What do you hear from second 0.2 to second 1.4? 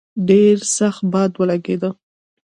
ډېر سخت باد